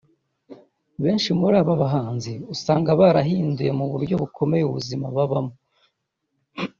[1.03, 5.53] Benshi muri aba bahanzi usanga barahinduye mu buryo bukomeye ubuzima babamo